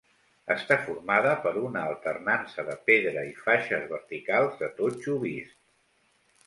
Està 0.53 0.77
formada 0.85 1.33
per 1.43 1.51
una 1.67 1.83
alternança 1.91 2.65
de 2.71 2.79
pedra 2.89 3.27
i 3.33 3.37
faixes 3.45 3.87
verticals 3.95 4.61
de 4.65 4.75
totxo 4.83 5.19
vist. 5.29 5.61